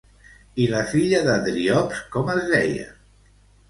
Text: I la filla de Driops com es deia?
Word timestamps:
I 0.63 0.65
la 0.71 0.79
filla 0.93 1.21
de 1.29 1.37
Driops 1.45 2.03
com 2.17 2.37
es 2.39 2.45
deia? 2.57 2.93